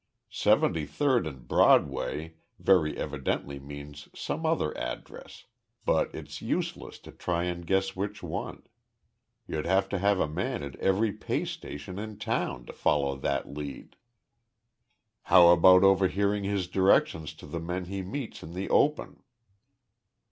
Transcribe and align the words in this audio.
'Seventy 0.31 0.87
third 0.87 1.27
and 1.27 1.47
Broadway' 1.47 2.33
very 2.57 2.97
evidently 2.97 3.59
means 3.59 4.09
some 4.15 4.47
other 4.47 4.75
address, 4.75 5.45
but 5.85 6.09
it's 6.15 6.41
useless 6.41 6.97
to 6.97 7.11
try 7.11 7.43
and 7.43 7.67
guess 7.67 7.95
which 7.95 8.23
one. 8.23 8.63
You'd 9.45 9.67
have 9.67 9.87
to 9.89 9.99
have 9.99 10.19
a 10.19 10.27
man 10.27 10.63
at 10.63 10.75
every 10.77 11.11
pay 11.11 11.45
station 11.45 11.99
in 11.99 12.17
town 12.17 12.65
to 12.65 12.73
follow 12.73 13.15
that 13.17 13.53
lead." 13.53 13.95
"How 15.29 15.49
about 15.49 15.83
overhearing 15.83 16.45
his 16.45 16.67
directions 16.67 17.35
to 17.35 17.45
the 17.45 17.59
men 17.59 17.85
he 17.85 18.01
meets 18.01 18.41
in 18.41 18.55
the 18.55 18.71
open?" 18.71 19.21